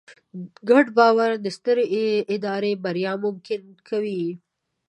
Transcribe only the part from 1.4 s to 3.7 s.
د سترې ادارې بریا ممکنه